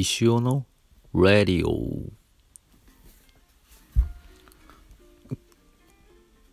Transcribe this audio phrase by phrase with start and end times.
[0.00, 0.64] 石尾の
[1.12, 1.78] ラディオ。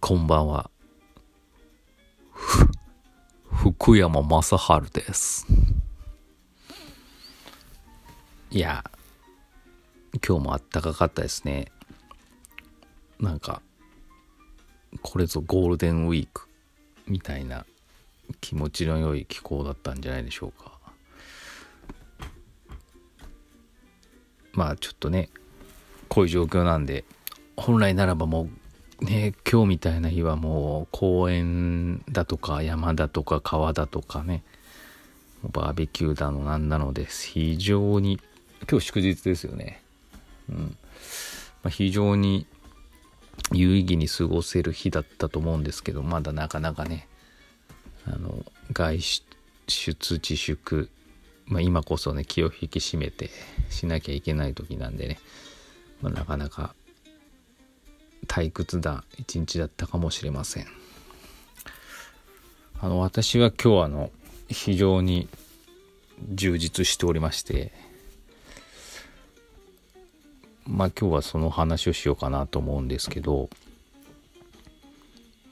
[0.00, 0.68] こんばんは。
[3.52, 5.46] 福山雅治です。
[8.50, 8.84] いや
[10.26, 11.70] 今日もあったかかったですね。
[13.20, 13.62] なんか
[15.02, 16.48] これぞゴールデンウィーク
[17.06, 17.64] みたいな
[18.40, 20.75] 気持ちの良い気候だったんじゃないでしょうか。
[24.56, 25.28] まあちょっとね
[26.08, 27.04] こういう状況なんで
[27.56, 28.48] 本来ならばも
[29.00, 34.42] うね今日みたいな日はもう公園だとか山だとか川だとかね
[35.42, 38.18] バーベキューだのなんなのです非常に
[38.68, 39.82] 今日祝日ですよね。
[40.48, 40.56] うん、
[41.62, 42.46] まあ、非常に
[43.52, 47.06] 有意義に過ごせる日だったと思うんですけどまだなかなかね
[48.06, 49.00] あの外
[49.68, 50.88] 出自粛、
[51.46, 53.30] まあ、今こそね気を引き締めて
[53.70, 55.18] しなきゃいけない時なんでね、
[56.02, 56.74] まあ、なかなか
[58.26, 60.66] 退屈だ一日だったかもしれません。
[62.80, 64.10] あの私は今日あの
[64.48, 65.28] 非常に
[66.30, 67.72] 充実しておりまして。
[70.66, 73.48] まあ今日はその話をしようかなと思うんですけど。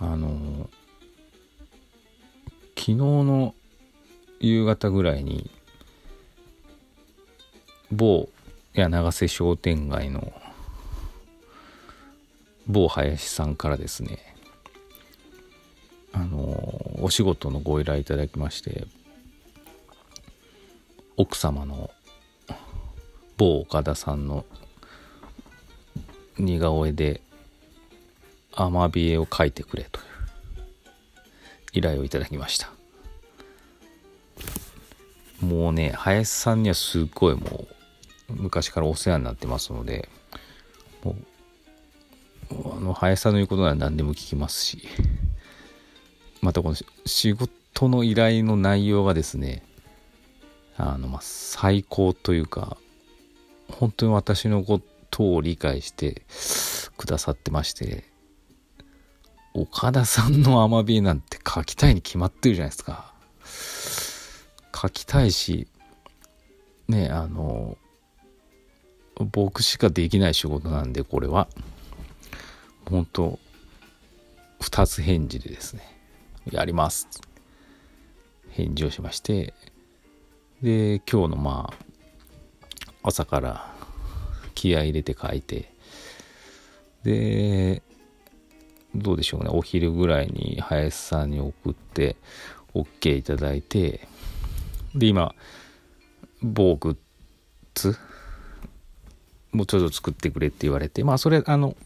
[0.00, 0.70] あの
[2.76, 3.54] 昨日の
[4.38, 5.50] 夕方ぐらいに
[7.90, 8.28] 某
[8.74, 10.32] 柳瀬商店街の
[12.66, 14.18] 某林さんからですね
[16.12, 18.86] あのお仕事のご依頼いただきまして
[21.16, 21.90] 奥様の
[23.36, 24.44] 某岡田さんの
[26.38, 27.22] 似顔絵で
[28.54, 30.04] アマビエを描いてくれという
[31.72, 32.70] 依頼をいただきました。
[35.40, 37.67] もうね林さんにはすっごいもう
[38.28, 40.08] 昔からお世話になってますので
[41.02, 41.16] も
[42.50, 44.88] うあの林さんの言うことなら何でも聞きますし
[46.40, 49.62] またこの仕事の依頼の内容がですね
[50.76, 52.76] あのま最高というか
[53.70, 56.22] 本当に私のことを理解して
[56.96, 58.04] くださってまして
[59.54, 63.12] 岡田さんのアマビエなんて書きたいに決まってるじゃないですか。
[64.80, 65.66] 書きたいし、
[66.86, 67.76] ね、あの、
[69.18, 71.48] 僕しかできない仕事なんで、これは。
[72.88, 73.38] 本当
[74.60, 75.82] 二つ返事でですね、
[76.50, 77.08] やります。
[78.50, 79.54] 返事をしまして、
[80.62, 83.74] で、今日のまあ、朝から
[84.54, 85.72] 気合入れて書いて、
[87.04, 87.82] で、
[88.94, 92.16] どうでしょうね、お昼ぐらいに林さんに送って、
[92.74, 94.08] OK いただいて、
[94.94, 95.34] で、今、
[96.42, 96.96] 某グッ
[97.74, 97.96] ズ
[99.52, 101.76] もうちょっと作ってくれって言われて、まあ、それ、あの、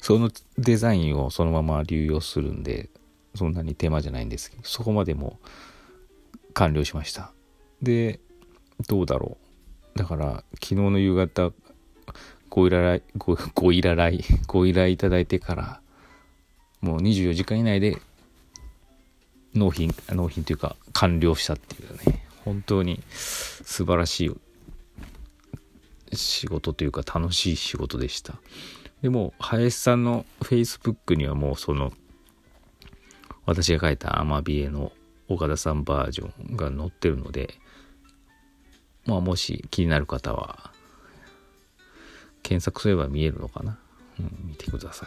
[0.00, 2.88] そのデザインをそのまま流用するんで、
[3.34, 5.38] そんなに手間じゃないんですけど、そこまでも
[6.54, 7.32] 完了しました。
[7.82, 8.20] で、
[8.88, 9.36] どうだろ
[9.94, 9.98] う。
[9.98, 11.52] だから、昨日の夕方、
[12.48, 15.80] ご依頼、ごご依頼、 ご依頼いただいてから、
[16.80, 17.98] もう24時間以内で
[19.54, 24.30] 納品、納品というか完了したっていうね、本当に素晴らしい
[26.16, 28.34] 仕事というか楽しい仕事でした。
[29.02, 31.92] でも、林さんの Facebook にはもうその、
[33.44, 34.92] 私が書いたアマビエの
[35.28, 37.54] 岡田さんバージョンが載ってるので、
[39.04, 40.72] まあもし気になる方は、
[42.42, 43.78] 検索すれば見えるのかな？
[44.18, 45.06] うん、見てくださ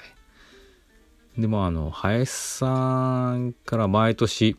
[1.37, 1.41] い。
[1.41, 4.55] でもあの、林さんから毎年、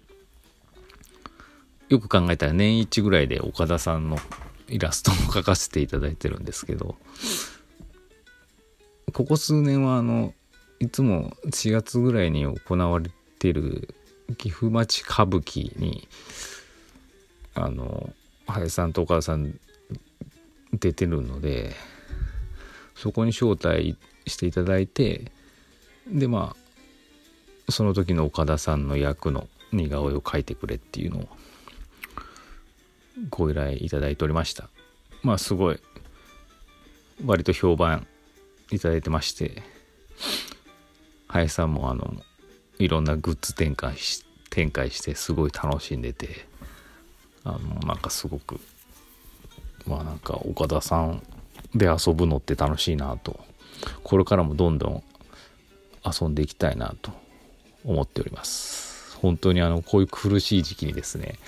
[1.89, 4.19] よく考えたら年一ぐらいで岡田さんの
[4.70, 6.97] イラストも描かせていただいてるんですけど、
[9.12, 10.33] ここ数年はあの、
[10.78, 13.95] いつも4月ぐらいに行われてる
[14.39, 16.09] 岐阜町歌舞伎に、
[17.54, 18.12] あの、
[18.47, 19.59] 林さんと岡田さん
[20.72, 21.74] 出てるので、
[22.95, 23.97] そこに招待
[24.27, 25.33] していただいて、
[26.06, 26.54] で、ま
[27.68, 31.28] あ、その時の岡田さんの役の似顔絵を描いてくれっていうのを
[33.28, 34.69] ご依頼いただいておりました。
[35.22, 35.81] まあすごい。
[37.25, 38.07] 割と評判
[38.71, 39.63] いただいてまして
[41.28, 42.15] 林さんもあの
[42.78, 46.47] いろんなグッズ展開し展開してすごい楽しんでて
[47.45, 48.61] あのなんかすごく
[49.87, 51.22] まあなんか岡田さん
[51.75, 53.39] で遊ぶのって楽しいなと
[54.03, 55.03] これからもどんどん
[56.05, 57.13] 遊んでいきたいなと
[57.84, 59.17] 思っております。
[59.19, 61.39] 本当にあのこういう苦しい時期にですね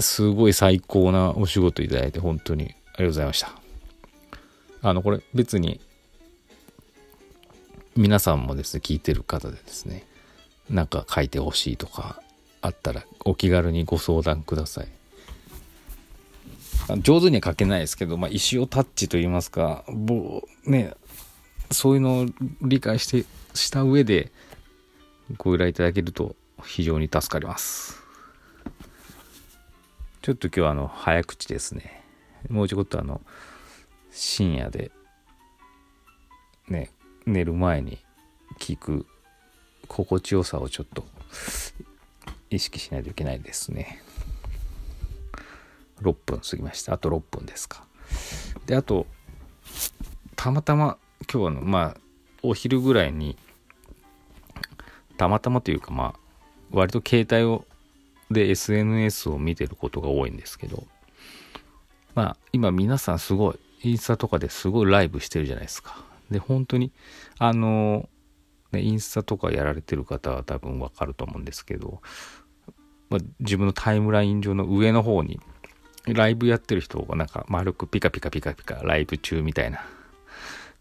[0.00, 3.52] すごい最高なお仕事いただいて本当にありがとうございました。
[4.82, 5.80] あの、これ別に
[7.96, 10.06] 皆さんもですね、聞いてる方でですね、
[10.70, 12.20] なんか書いてほしいとか
[12.60, 14.88] あったらお気軽にご相談ください。
[17.00, 20.94] 上手には書けないですけど、まあ、石をタッチと言いますか、もうね、
[21.70, 22.26] そういうのを
[22.60, 23.24] 理解して、
[23.54, 24.32] した上で
[25.38, 26.34] ご依頼いただけると
[26.64, 28.01] 非常に助かります。
[30.22, 32.00] ちょっと今日はあの、早口ですね。
[32.48, 33.20] もうちょっとあの、
[34.12, 34.92] 深夜で、
[36.68, 36.90] ね、
[37.26, 37.98] 寝る前に
[38.60, 39.04] 聞く
[39.88, 41.04] 心地よさをちょっと
[42.50, 44.00] 意識しないといけないですね。
[46.00, 46.92] 6分過ぎました。
[46.92, 47.84] あと6分ですか。
[48.66, 49.08] で、あと、
[50.36, 50.98] たまたま
[51.32, 52.00] 今日の、まあ、
[52.44, 53.36] お昼ぐらいに、
[55.16, 56.20] たまたまというか、まあ、
[56.70, 57.64] 割と携帯を、
[58.32, 60.84] で SNS を見てることが多いんですけど、
[62.14, 66.04] まあ、今皆さんすごい、インスタとかですごいライブしてるじゃないですか。
[66.30, 66.92] で、本当に、
[67.38, 68.08] あの、
[68.70, 72.00] ね、インスタとかやられてる方は多分わかると思うんですけど、
[73.10, 75.40] まあ、自分のタイムライン上の上の方に、
[76.06, 79.84] ライブやってる人がなんか丸くピカピカピカピカライブ中みたいな、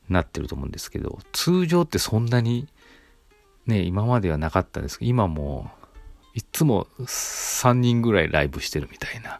[0.09, 2.67] なってると思うんですけど、通常ってそんなに、
[3.67, 5.71] ね、今まではなかったんですけど、今も、
[6.33, 9.39] いつも3人ぐらいライブしてるみたいな。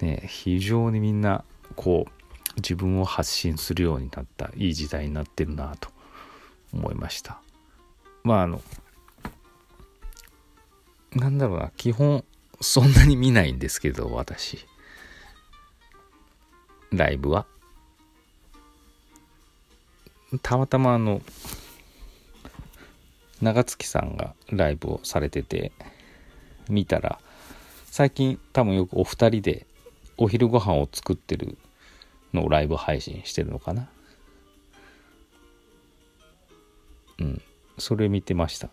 [0.00, 1.44] ね、非常にみんな、
[1.76, 2.20] こう、
[2.56, 5.90] 自分を発信するようになったいい時代になってるなと
[6.72, 7.40] 思いました。
[8.22, 8.60] まああの
[11.14, 12.24] なんだろうな基本
[12.60, 14.58] そんなに見ないんですけど私。
[16.92, 17.46] ライブは。
[20.42, 21.22] たまたまあの
[23.40, 25.72] 長月さんがライブをされてて
[26.68, 27.18] 見たら
[27.86, 29.66] 最近多分よくお二人で
[30.16, 31.56] お昼ご飯を作ってる
[32.32, 33.88] のをライブ配信してるのかな。
[37.18, 37.42] うん。
[37.78, 38.68] それ見てました。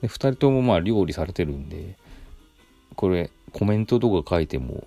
[0.00, 1.96] で2人ともまあ料理されてるんで
[2.94, 4.84] これコメントとか書いても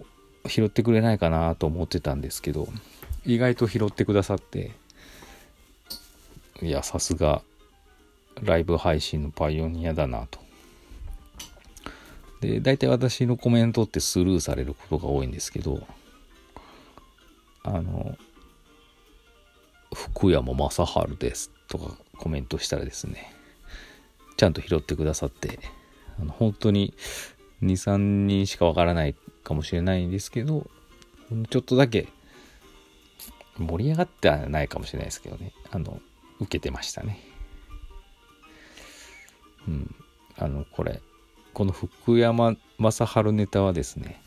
[0.47, 2.67] 拾ってくれないかなと思ってたんですけど
[3.25, 4.71] 意外と拾ってくださって
[6.61, 7.41] いやさすが
[8.44, 10.39] ライブ配信のパイオニアだなと
[12.41, 15.86] で大体私のコメントってスルーされることが多いんですけど
[17.63, 18.18] あの、
[19.94, 23.31] 福山雅治ですとかコメントしたらですね、
[24.38, 25.59] ちゃんと拾ってくださって、
[26.19, 26.94] あの本当に
[27.62, 30.69] 2、3人しかわからないかもしれないんですけど、
[31.50, 32.07] ちょっとだけ
[33.57, 36.01] 盛り上がってはないかもしれないですけどね、あの、
[36.39, 37.28] 受けてましたね。
[39.69, 39.95] うん。
[40.38, 41.01] あの、これ、
[41.54, 44.21] この福山雅治ネタはですね、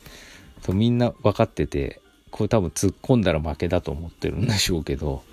[0.68, 2.00] みんな分かってて、
[2.30, 5.24] これ多分突っ込んだら負けだと思ってるんでしょうけど、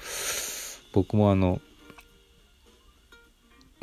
[0.91, 1.61] 僕もあの、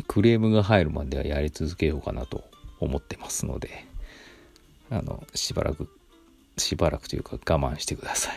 [0.07, 2.45] クレームが入るまではやり続けようかなと
[2.81, 3.87] 思ってますので、
[4.91, 5.89] あの、しばらく、
[6.59, 7.39] しばらくというか我
[7.75, 8.37] 慢してください。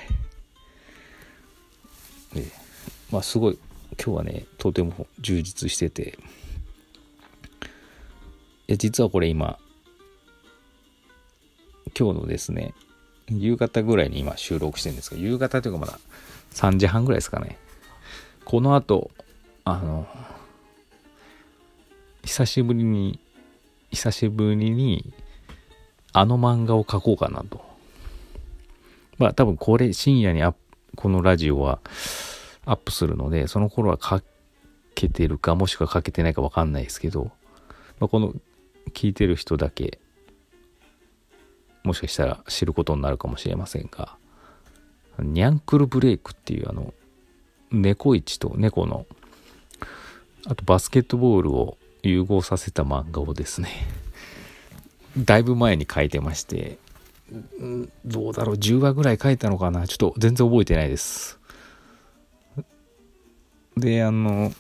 [2.36, 2.46] で、
[3.12, 3.60] まあすごい、
[4.04, 6.18] 今日はね、とても充実してて、
[8.70, 9.58] や実はこれ今、
[11.98, 12.76] 今日のですね、
[13.28, 16.00] 夕方ぐらいに今収録してるんですけど、夕方というかまだ
[16.52, 17.58] 3時半ぐらいですかね。
[18.46, 19.10] この後、
[19.66, 20.08] あの、
[22.24, 23.20] 久しぶりに、
[23.90, 25.14] 久しぶりに、
[26.14, 27.66] あの漫画を描こうかなと。
[29.18, 30.54] まあ多分これ深夜にア
[30.96, 31.80] このラジオは
[32.66, 34.22] アップするので、その頃は書
[34.94, 37.32] けてるか、もしくは書けてないかわかんないですけど、
[38.00, 38.36] まあ、この
[38.94, 40.00] 聞いてる人だけ
[41.84, 44.18] もしかしたら知ることになるかもしれませんが、
[45.20, 46.94] ニャンクルブレイクっていうあの、
[47.72, 49.06] 猫市と猫の、
[50.46, 53.70] あとバスケットボールを融合させた漫画をですね、
[55.18, 56.78] だいぶ前に書いてまして、
[58.06, 61.40] どうだろう、10話ぐらい書いたのかなちょっと全然覚えてないです。
[63.78, 64.54] で、あの、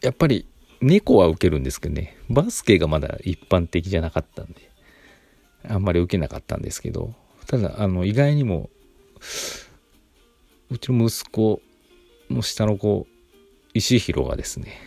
[0.00, 0.46] やっぱり
[0.80, 4.70] 猫は受けるんですけどね、バスケがまだ一般的じゃなかったんで、
[5.68, 7.14] あんまり受けなかったんですけど、
[7.46, 8.70] ただ、あの、意外にも、
[10.70, 11.62] うちの息子
[12.30, 13.06] の下の子、
[13.72, 14.78] 石弘がですね、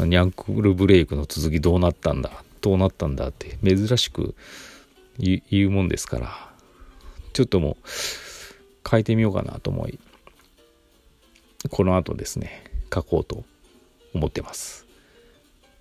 [0.00, 4.34] ニャンクルブレイクの続きどうなったんだ、どうなったんだって珍しく
[5.18, 6.52] 言うもんですから、
[7.32, 7.76] ちょっともう
[8.88, 9.98] 変えてみようかなと思い、
[11.70, 13.44] この後ですね、書こうと
[14.14, 14.81] 思ってます。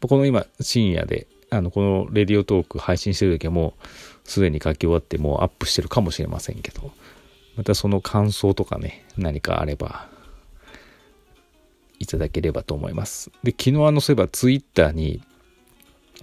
[0.08, 3.88] この今、深夜であの、このレディオトーク配信してる時はもう
[4.30, 6.92] すでに書き終わってもうアップしてるかもしれませんけど、
[7.58, 10.10] またその感想とかね、何かあれば、
[12.00, 13.32] いただければと思います。
[13.44, 15.22] で、昨日あの、そういえばツイッターに、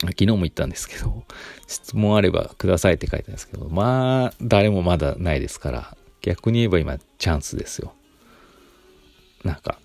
[0.00, 1.23] 昨日も言ったんですけど、
[1.66, 7.92] 質問あればくださいって書いてあるんですけど、まあ、誰もまだないですから、逆に言えば今チャンスですよ。
[9.44, 9.78] なんか、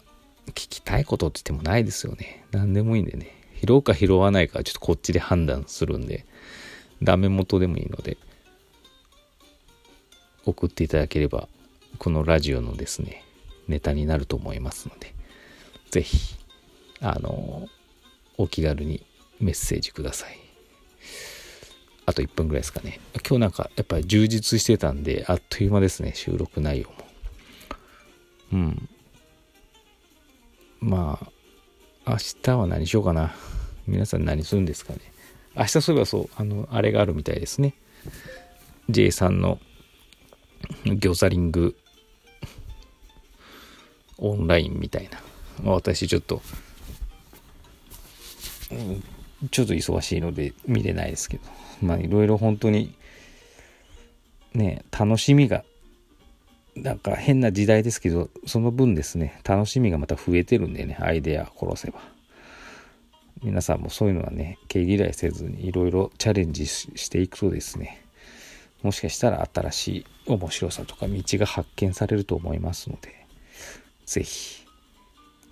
[0.47, 2.45] 聞きたいことって言ってもないですよね。
[2.51, 3.42] 何でもいいんでね。
[3.65, 6.25] 拾うか拾わないかはちょっとこっちで判断するんで、
[7.01, 8.17] ダメ元でもいいので、
[10.45, 11.47] 送っていただければ、
[11.97, 13.23] このラジオのですね、
[13.69, 15.13] ネタになると思いますので、
[15.91, 16.35] ぜひ、
[16.99, 17.69] あの、
[18.37, 19.05] お気軽に
[19.39, 20.37] メッセージください。
[22.05, 22.99] あと1分ぐらいですかね。
[23.25, 26.95] 今日なんかやっぱり充実してたんで、あっという間ですね、収録内容も。
[28.53, 28.89] うん。
[30.81, 31.31] まあ、
[32.05, 33.33] 明日は何しようかな。
[33.87, 34.99] 皆さん何するんですかね。
[35.55, 37.75] 明日そういえばそう、あの、あれがあるみたいですね。
[38.89, 39.59] J さんの
[40.85, 41.75] ギョザリング
[44.17, 45.19] オンラインみたいな。
[45.63, 46.41] 私ちょっと、
[49.51, 51.43] ちょっと忙しいので見れないですけど、
[51.81, 52.93] まあいろいろ本当に
[54.53, 55.63] ね、楽しみが
[56.75, 62.01] なんか変な時代ですけど、その分ですね、楽しみがまた増えてるんでね、アイデア殺せば。
[63.43, 68.01] 皆さんもそういうのはね、毛嫌いせずにいろいろチャレンジしていくとですね、
[68.81, 73.25] もしかしたら新しい面白さとか道が発見されると思いますので、
[74.05, 74.65] ぜひ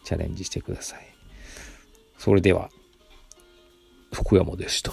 [0.03, 1.05] チャレンジしてください。
[2.17, 2.69] それでは、
[4.13, 4.91] 福山でした。